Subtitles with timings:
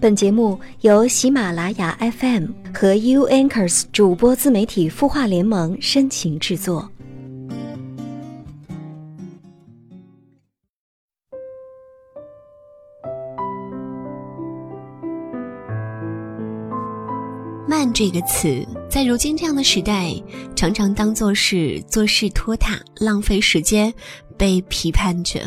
[0.00, 6.90] 本节目由喜马拉雅 FM 和 U Anchors 主播自媒体孵化联盟深情制作。
[17.68, 20.14] 慢这个词，在如今这样的时代，
[20.56, 23.92] 常常当做是做事拖沓、浪费时间，
[24.38, 25.40] 被批判着。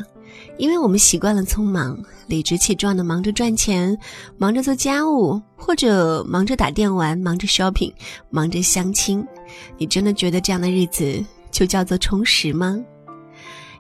[0.58, 1.98] 因为我们习惯了匆忙、
[2.28, 3.98] 理直气壮的忙着赚钱，
[4.38, 7.92] 忙着做家务，或者忙着打电玩、忙着 shopping、
[8.30, 9.26] 忙着相亲。
[9.78, 12.80] 你真的觉得这样的日子就叫做充实吗？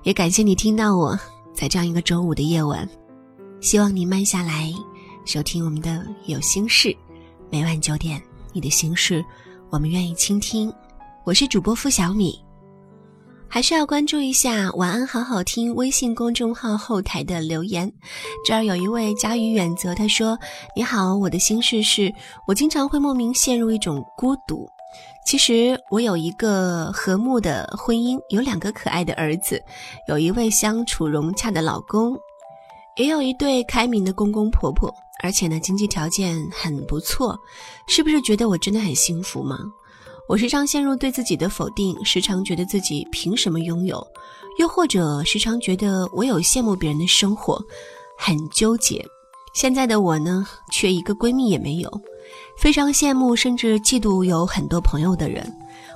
[0.03, 1.17] 也感谢你听到我
[1.53, 2.89] 在这样一个周五的夜晚，
[3.61, 4.73] 希望你慢下来
[5.25, 6.95] 收听我们的有心事，
[7.49, 8.21] 每晚九点，
[8.51, 9.23] 你的心事
[9.69, 10.73] 我们愿意倾听。
[11.23, 12.37] 我是主播付小米。
[13.53, 17.93] 还是要关注一下“晚安好好听”微信公众号后台的留言。
[18.43, 20.35] 这儿有一位佳于远泽，他说
[20.75, 22.11] ：“你好，我的心事是，
[22.47, 24.67] 我经常会莫名陷入一种孤独。
[25.23, 29.61] 其实我有一个和睦的婚姻，有两个可爱的儿子，
[30.07, 32.17] 有一位相处融洽的老公，
[32.97, 37.37] 也有一对开明的公公婆婆，而且呢，经济条件很不错。
[37.85, 39.59] 是不是觉得我真的很幸福吗？”
[40.27, 44.05] 我时常陷入对自己的否定，时常觉得自己凭什么拥有，
[44.57, 47.61] 又或者时常觉得我有羡慕别人的生活，
[48.17, 49.05] 很纠结。
[49.53, 51.91] 现在的我呢，却一个闺蜜也没有，
[52.57, 55.53] 非常羡慕甚至嫉妒有很多朋友的人。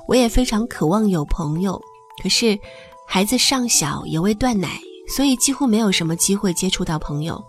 [0.08, 1.82] 我也非常渴望有朋友，
[2.22, 2.60] 可是
[3.08, 7.44] 孩子尚小，也未断奶，所以几乎没有什么机会接触到朋友。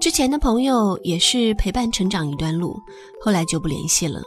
[0.00, 2.78] 之前的朋友也是陪伴成长一段路，
[3.20, 4.22] 后来就不联系了。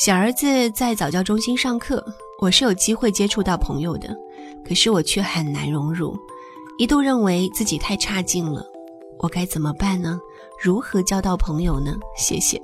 [0.00, 2.02] 小儿子在早教中心上课，
[2.40, 4.16] 我是有机会接触到朋友的，
[4.66, 6.16] 可是我却很难融入，
[6.78, 8.64] 一度认为自己太差劲了，
[9.18, 10.18] 我该怎么办呢？
[10.58, 11.94] 如何交到朋友呢？
[12.16, 12.58] 谢谢。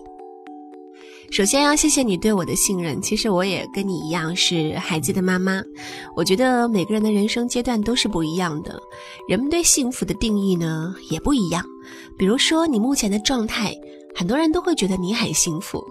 [1.31, 3.03] 首先要谢谢你对我的信任。
[3.03, 5.63] 其实我也跟你一样是孩子的妈妈，
[6.17, 8.81] 我觉得每个人的人生阶段都是不一样的，
[9.29, 11.63] 人们对幸福的定义呢也不一样。
[12.17, 13.75] 比如说你目前的状态。
[14.17, 15.85] 很多人都会觉得你很幸福，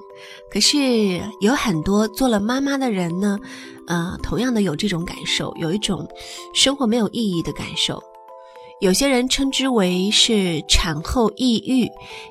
[0.51, 3.37] 可是有很多做了妈妈的人呢，
[3.85, 6.07] 呃，同样的有这种感受，有一种
[6.55, 8.01] 生活没有意义的感受。
[8.81, 11.87] 有些人称之为是产后抑郁，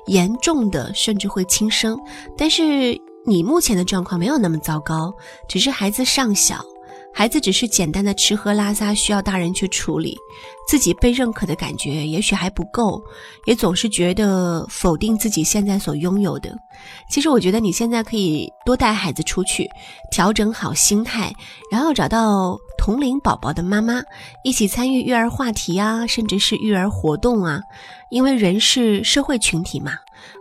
[0.07, 1.97] 严重的甚至会轻生。
[2.37, 5.13] 但是你目前的状况没有那么糟糕，
[5.47, 6.63] 只是孩子尚小。
[7.17, 10.17] 孩子只是简单的吃喝拉撒需要大人去处理，
[10.67, 13.01] 自己被认可的感觉也许还不够，
[13.45, 16.53] 也总是觉得否定自己现在所拥有的。
[17.09, 19.65] 其实我觉得你现在可以多带孩子出去，
[20.11, 21.33] 调整好心态，
[21.71, 24.03] 然后找到同龄宝宝的妈妈，
[24.43, 27.61] 一起参与育儿话题啊，甚至是育儿活动啊。
[28.09, 29.93] 因为人是社会群体嘛，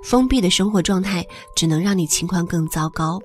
[0.04, 1.24] 封闭的生活状态
[1.54, 3.20] 只能让你情况更糟糕。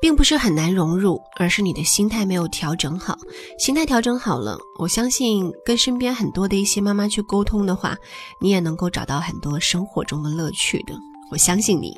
[0.00, 3.16] 并不是很难融入，而是你的心态没有调整好。
[3.58, 7.96] 心态调整好了，我相信跟身边很多的一些妈妈去沟通的话，
[8.40, 10.94] 你也能够找到很多生活中的乐趣的。
[11.30, 11.94] 我相信你。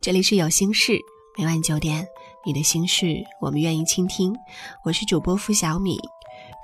[0.00, 0.98] 这里是有心事，
[1.38, 2.06] 每晚九点，
[2.44, 4.34] 你的心事我们愿意倾听。
[4.84, 5.98] 我是主播付小米。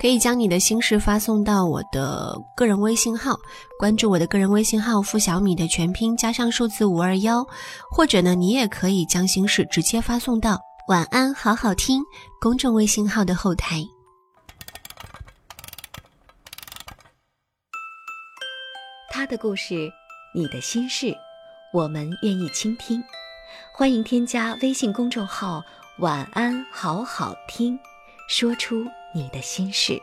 [0.00, 3.38] 可以将你的心事发送到我的个人微信号，
[3.78, 7.46] 关注我的个人微信号“付小米”的全拼加上数字五二幺，
[7.90, 12.02] 或者呢，你也可以将心事直接发送到“晚安好好听”
[12.40, 13.84] 公众微信号的后台。
[19.10, 19.90] 他的故事，
[20.34, 21.14] 你的心事，
[21.74, 23.04] 我们愿意倾听。
[23.74, 25.62] 欢迎添加微信公众号
[26.00, 27.78] “晚安好好听”，
[28.32, 28.86] 说出。
[29.12, 30.00] 你的心事。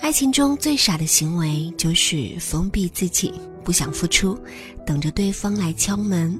[0.00, 3.34] 爱情中最傻的行为就是封闭自己，
[3.64, 4.40] 不想付出，
[4.86, 6.38] 等着对方来敲门。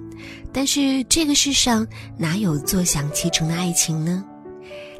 [0.52, 1.84] 但是这个世上
[2.16, 4.24] 哪有坐享其成的爱情呢？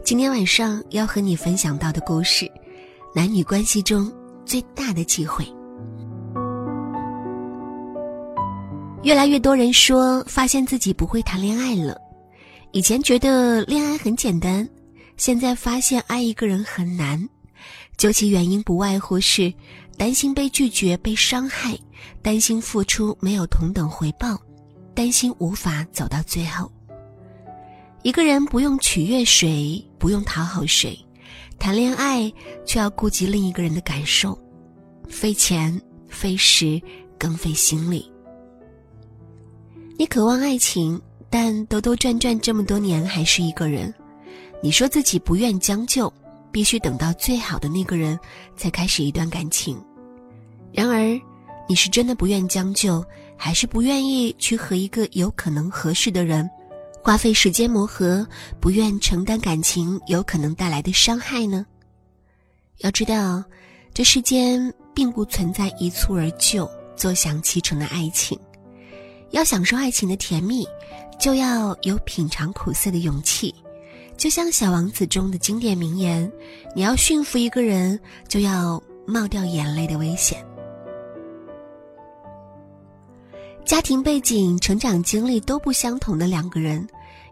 [0.03, 2.51] 今天晚上要和你分享到的故事，
[3.15, 4.13] 男女关系中
[4.45, 5.47] 最大的忌讳。
[9.03, 12.01] 越来越多人说，发现自己不会谈恋爱了。
[12.71, 14.67] 以前觉得恋爱很简单，
[15.17, 17.29] 现在发现爱一个人很难。
[17.97, 19.53] 究其原因，不外乎是
[19.97, 21.77] 担心被拒绝、被伤害，
[22.23, 24.41] 担心付出没有同等回报，
[24.95, 26.71] 担心无法走到最后。
[28.03, 30.97] 一个人不用取悦谁，不用讨好谁，
[31.59, 32.33] 谈恋爱
[32.65, 34.39] 却要顾及另一个人的感受，
[35.09, 36.81] 费钱、费时，
[37.19, 38.12] 更费心力。
[39.99, 41.01] 你渴望爱情，
[41.31, 43.93] 但兜兜转转这么多年还是一个人。
[44.63, 46.13] 你说自己不愿将就，
[46.51, 48.19] 必须等到最好的那个人
[48.57, 49.81] 才开始一段感情。
[50.73, 51.21] 然而，
[51.69, 53.05] 你是真的不愿将就，
[53.37, 56.49] 还是不愿意去和一个有可能合适的人
[57.03, 58.27] 花费时间磨合，
[58.61, 61.67] 不愿承担感情有可能带来的伤害呢？
[62.79, 63.45] 要知道，
[63.93, 68.39] 这世间并不存在一蹴而就、坐享其成的爱情。
[69.33, 70.67] 要享受爱情的甜蜜，
[71.19, 73.55] 就要有品尝苦涩的勇气。
[74.17, 76.31] 就像《小王子》中的经典名言
[76.77, 77.99] ：“你要驯服一个人，
[78.29, 80.45] 就要冒掉眼泪的危险。”
[83.65, 86.87] 家庭背景、成长经历都不相同的两个人，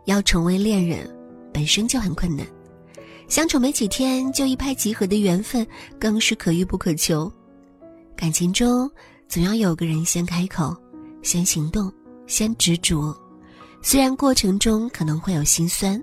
[0.07, 1.09] 要成为恋人，
[1.53, 2.47] 本身就很困难。
[3.29, 5.67] 相处没几天就一拍即合的缘分，
[5.99, 7.31] 更是可遇不可求。
[8.17, 8.91] 感情中
[9.29, 10.75] 总要有个人先开口，
[11.23, 11.93] 先行动，
[12.27, 13.17] 先执着。
[13.83, 16.03] 虽然过程中可能会有心酸。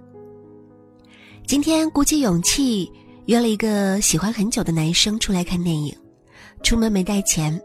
[1.46, 2.92] 今天鼓起勇气
[3.26, 5.96] 约了一个喜欢很久的男生出来看电影，
[6.64, 7.60] 出门没带钱。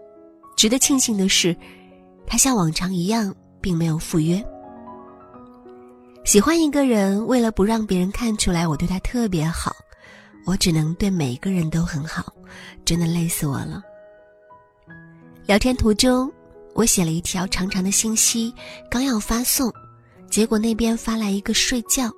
[0.57, 1.57] 值得庆幸的是，
[2.27, 4.43] 他像往常一样并没有赴约。
[6.25, 9.75] 喜欢一个人，为了不让别人看出来我对他特别好，
[10.47, 12.33] 我只能对每一个人都很好，
[12.85, 13.83] 真的累死我了。
[15.47, 16.33] 聊天途中，
[16.75, 18.53] 我写了一条长长的信息，
[18.91, 19.73] 刚要发送，
[20.31, 22.11] 结果那边发来一个睡觉，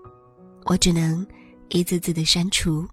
[0.65, 1.27] 我只能。
[1.71, 2.87] 一字字的删除。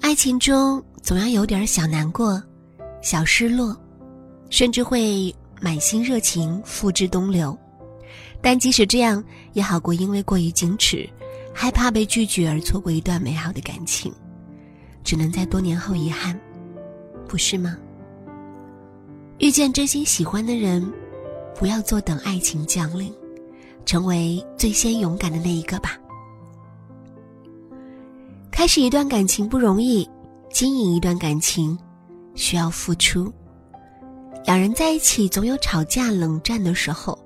[0.00, 2.42] 爱情中总要有点小难过、
[3.00, 3.76] 小失落，
[4.50, 7.56] 甚至会满心热情付之东流。
[8.40, 9.22] 但即使这样，
[9.52, 11.08] 也好过因为过于矜持、
[11.52, 14.12] 害怕被拒绝而错过一段美好的感情，
[15.04, 16.36] 只能在多年后遗憾，
[17.28, 17.76] 不是吗？
[19.38, 20.90] 遇见真心喜欢的人，
[21.54, 23.12] 不要坐等爱情降临，
[23.84, 25.98] 成为最先勇敢的那一个吧。
[28.50, 30.08] 开始一段感情不容易，
[30.50, 31.78] 经营一段感情
[32.34, 33.30] 需要付出。
[34.46, 37.18] 两人在一起总有吵架冷战的时候，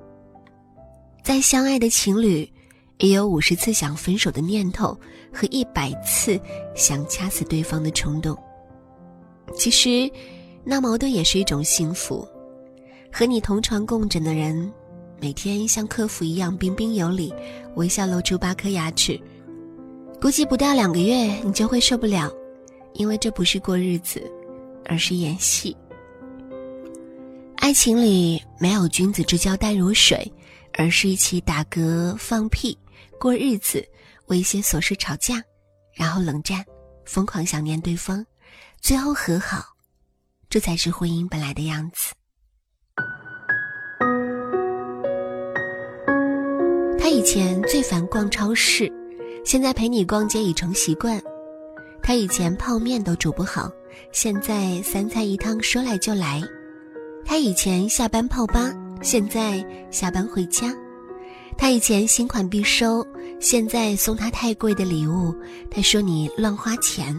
[1.22, 2.50] 再相爱的情侣
[2.98, 4.98] 也有五十次想分手的念头
[5.32, 6.40] 和一百次
[6.74, 8.36] 想掐死对方的冲动。
[9.54, 10.10] 其实，
[10.64, 12.26] 闹矛盾也是一种幸福。
[13.12, 14.72] 和你同床共枕的人，
[15.20, 17.34] 每天像客服一样彬彬有礼，
[17.74, 19.20] 微笑露出八颗牙齿。
[20.20, 22.30] 估计不到两个月，你就会受不了，
[22.92, 24.22] 因为这不是过日子，
[24.84, 25.76] 而是演戏。
[27.56, 30.30] 爱情里没有君子之交淡如水，
[30.74, 32.76] 而是一起打嗝、放屁、
[33.18, 33.86] 过日子，
[34.26, 35.42] 为一些琐事吵架，
[35.94, 36.64] 然后冷战，
[37.04, 38.24] 疯狂想念对方，
[38.80, 39.64] 最后和好，
[40.50, 42.12] 这才是婚姻本来的样子。
[46.99, 48.93] 他以前最烦逛超市。
[49.43, 51.19] 现在陪你逛街已成习惯，
[52.02, 53.70] 他以前泡面都煮不好，
[54.12, 56.43] 现在三菜一汤说来就来。
[57.25, 58.70] 他以前下班泡吧，
[59.00, 60.75] 现在下班回家。
[61.56, 63.05] 他以前新款必收，
[63.41, 65.35] 现在送他太贵的礼物，
[65.70, 67.19] 他说你乱花钱。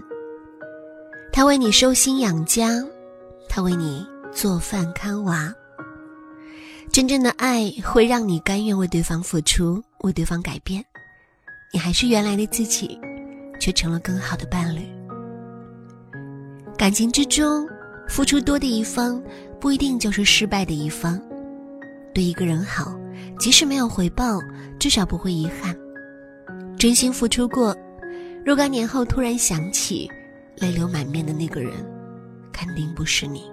[1.33, 2.69] 他为你收心养家，
[3.53, 5.53] 他为你做饭看娃。
[6.89, 10.81] 真正的爱会让你甘愿为对方付出，为对方改变。
[11.73, 12.97] 你还是原来的自己，
[13.59, 14.87] 却成了更好的伴侣。
[16.77, 17.67] 感情之中，
[18.07, 19.21] 付出多的一方
[19.59, 21.21] 不一定就是失败的一方。
[22.13, 22.97] 对一个人好，
[23.37, 24.39] 即使没有回报，
[24.79, 25.75] 至少不会遗憾。
[26.79, 27.75] 真心付出过，
[28.45, 30.09] 若干年后突然想起，
[30.55, 31.73] 泪流满面的那个人，
[32.51, 33.50] 肯定不是你。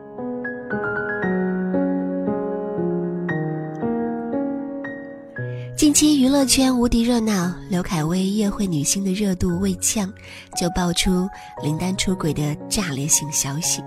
[5.78, 10.12] 近期娱乐圈无敌热闹，刘恺威夜会女星的热度未降，
[10.56, 11.28] 就爆出
[11.62, 13.80] 林丹出轨的炸裂性消息。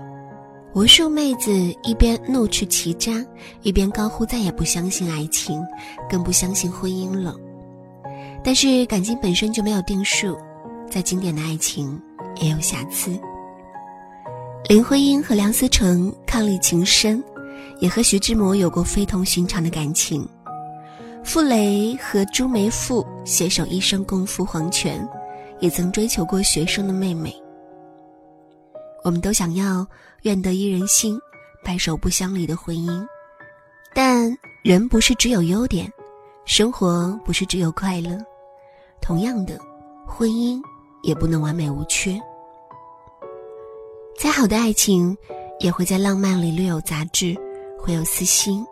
[0.72, 3.22] 无数妹子一边怒斥其渣，
[3.60, 5.62] 一边高呼再也不相信爱情，
[6.08, 7.36] 更不相信婚姻了。
[8.42, 10.34] 但是感情本身就没有定数，
[10.90, 12.00] 再经典的爱情
[12.40, 13.20] 也有瑕疵。
[14.66, 17.22] 林徽因和梁思成伉俪情深，
[17.80, 20.26] 也和徐志摩有过非同寻常的感情。
[21.32, 25.08] 傅雷和朱梅馥携手一生共赴黄泉，
[25.60, 27.34] 也曾追求过学生的妹妹。
[29.02, 29.86] 我们都想要
[30.24, 31.18] 愿得一人心，
[31.64, 33.02] 白首不相离的婚姻，
[33.94, 34.30] 但
[34.62, 35.90] 人不是只有优点，
[36.44, 38.10] 生活不是只有快乐，
[39.00, 39.58] 同样的，
[40.06, 40.60] 婚姻
[41.02, 42.20] 也不能完美无缺。
[44.18, 45.16] 再好的爱情，
[45.60, 47.34] 也会在浪漫里略有杂质，
[47.80, 48.62] 会有私心，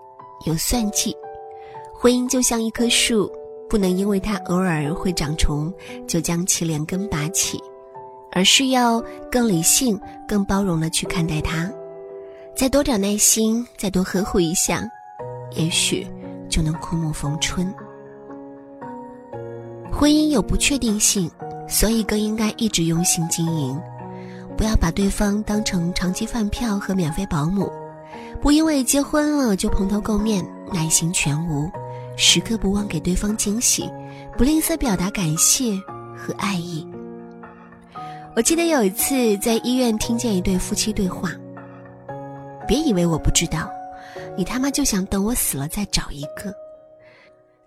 [0.45, 1.17] 有算计。
[2.03, 3.31] 婚姻就像一棵树，
[3.69, 5.71] 不能因为它偶尔会长虫
[6.09, 7.63] 就将其连根拔起，
[8.33, 11.71] 而是要更理性、更包容的去看待它，
[12.57, 14.83] 再多点耐心，再多呵护一下，
[15.51, 16.07] 也许
[16.49, 17.71] 就能枯木逢春。
[19.93, 21.31] 婚姻有不确定性，
[21.69, 23.79] 所以更应该一直用心经营，
[24.57, 27.71] 不要把对方当成长期饭票和免费保姆，
[28.41, 30.43] 不因为结婚了就蓬头垢面、
[30.73, 31.71] 耐心全无。
[32.23, 33.91] 时刻不忘给对方惊喜，
[34.37, 35.75] 不吝啬表达感谢
[36.15, 36.87] 和爱意。
[38.37, 41.33] 我记得有一次在医院听见一对夫妻对话
[42.69, 43.71] ：“别以为我不知道，
[44.37, 46.55] 你他妈就想等我死了再找一个。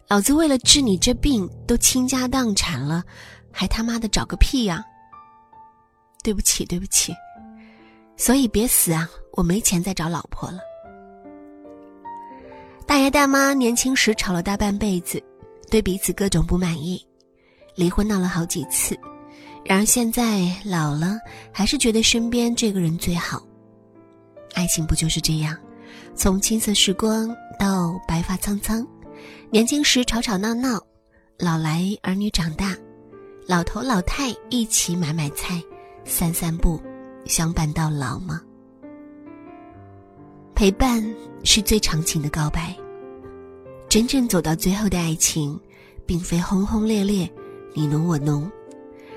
[0.07, 3.03] 老子为了治你这病都倾家荡产了，
[3.51, 4.85] 还他妈的找个屁呀！
[6.23, 7.11] 对不起，对不起，
[8.15, 9.09] 所以别死啊！
[9.31, 10.59] 我没钱再找老婆了。”
[12.93, 15.19] 大爷大妈年轻时吵了大半辈子，
[15.67, 17.03] 对彼此各种不满意，
[17.73, 18.95] 离婚闹了好几次。
[19.65, 21.17] 然而现在老了，
[21.51, 23.41] 还是觉得身边这个人最好。
[24.53, 25.57] 爱情不就是这样？
[26.13, 28.85] 从青涩时光到白发苍苍，
[29.49, 30.79] 年轻时吵吵闹闹，
[31.39, 32.77] 老来儿女长大，
[33.47, 35.59] 老头老太一起买买菜、
[36.05, 36.79] 散散步，
[37.25, 38.39] 相伴到老吗？
[40.53, 41.03] 陪伴
[41.43, 42.77] 是最长情的告白。
[43.93, 45.55] 真正走到最后的爱情，
[46.03, 47.31] 并非轰轰烈烈，
[47.75, 48.51] 你侬我侬，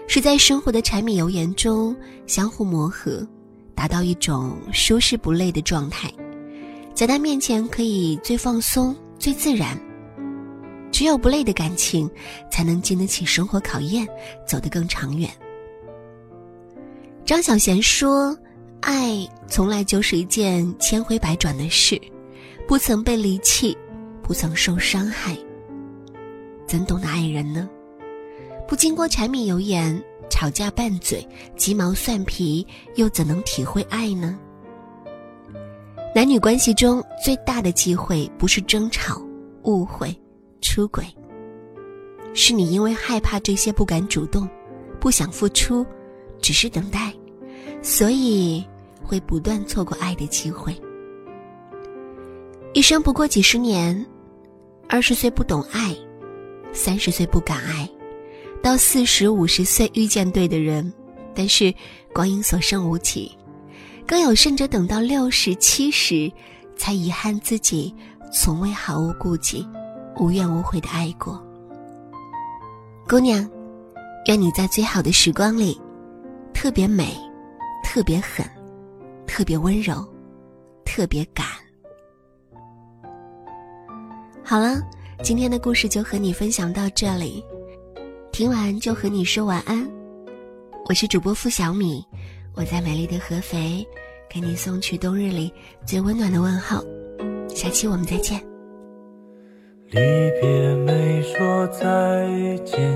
[0.06, 3.26] 是在生活的柴米油盐中相互磨合，
[3.74, 6.12] 达到一种舒适不累的状态，
[6.92, 9.80] 在他面前可以最放松、最自然。
[10.92, 12.06] 只有不累的感情，
[12.52, 14.06] 才能经得起生活考验，
[14.46, 15.30] 走得更长远。
[17.24, 18.36] 张小娴说
[18.82, 21.98] ：“爱从来就是一件千回百转的事，
[22.68, 23.74] 不曾被离弃。”
[24.26, 25.38] 不曾受伤害，
[26.66, 27.70] 怎懂得爱人呢？
[28.66, 32.66] 不经过柴米油盐、吵架拌嘴、鸡毛蒜皮，
[32.96, 34.36] 又怎能体会爱呢？
[36.12, 39.22] 男女关系中最大的忌讳，不是争吵、
[39.62, 40.12] 误会、
[40.60, 41.04] 出轨，
[42.34, 44.48] 是你因为害怕这些不敢主动，
[44.98, 45.86] 不想付出，
[46.42, 47.14] 只是等待，
[47.80, 48.66] 所以
[49.04, 50.76] 会不断错过爱的机会。
[52.72, 54.04] 一生不过几十年。
[54.88, 55.94] 二十岁不懂爱，
[56.72, 57.88] 三十岁不敢爱，
[58.62, 60.92] 到四十五十岁遇见对的人，
[61.34, 61.74] 但是
[62.14, 63.36] 光阴所剩无几，
[64.06, 66.30] 更有甚者等到六十七十，
[66.76, 67.94] 才遗憾自己
[68.32, 69.66] 从未毫无顾忌、
[70.18, 71.44] 无怨无悔的爱过。
[73.08, 73.48] 姑娘，
[74.26, 75.80] 愿你在最好的时光里，
[76.54, 77.12] 特别美，
[77.84, 78.48] 特别狠，
[79.26, 80.06] 特别温柔，
[80.84, 81.44] 特别敢。
[84.48, 84.80] 好了，
[85.24, 87.44] 今天的故事就和你分享到这里，
[88.30, 89.84] 听完就和你说晚安。
[90.88, 92.00] 我是主播付小米，
[92.54, 93.84] 我在美丽的合肥，
[94.30, 95.52] 给你送去冬日里
[95.84, 96.80] 最温暖的问候。
[97.48, 98.40] 下期我们再见。
[99.90, 99.98] 离
[100.40, 102.95] 别没说再见，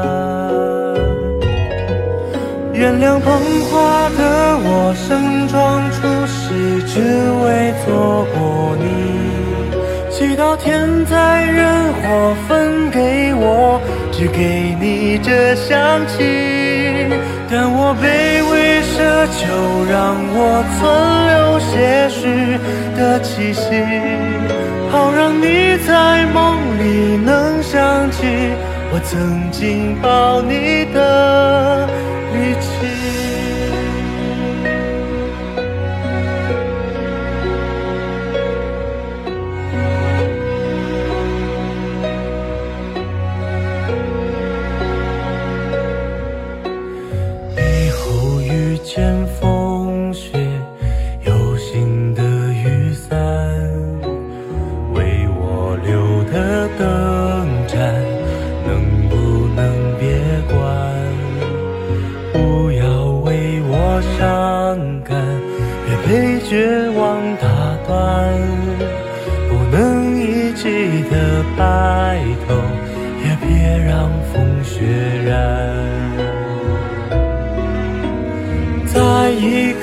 [15.19, 16.17] 这香气。
[17.49, 18.05] 但我卑
[18.49, 19.41] 微奢求，
[19.91, 20.79] 让我存
[21.27, 22.19] 留些许
[22.95, 23.61] 的气息，
[24.89, 28.53] 好让你在梦里能想起
[28.93, 31.87] 我曾经抱你的。
[32.33, 33.00] 力气。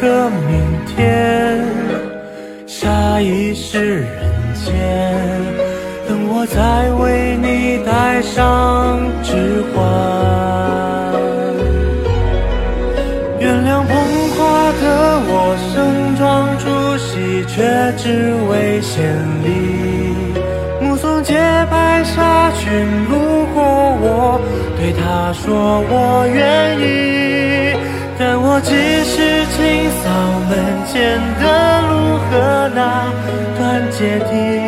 [0.01, 1.61] 个明天，
[2.67, 4.07] 下一世人
[4.55, 4.73] 间，
[6.07, 9.77] 等我再为你戴上指环。
[13.41, 13.91] 原谅捧
[14.37, 14.39] 花
[14.81, 14.85] 的
[15.27, 15.33] 我
[15.73, 16.65] 盛装出
[16.97, 17.57] 席，却
[17.97, 18.07] 只
[18.49, 19.03] 为献
[19.43, 19.47] 礼。
[20.81, 21.35] 目送洁
[21.69, 22.65] 白纱裙
[23.11, 23.65] 路过，
[24.01, 24.41] 我
[24.79, 26.83] 对他说我愿意。
[28.21, 28.75] 但我只
[30.91, 33.13] 前的路和那
[33.59, 34.68] 段阶梯。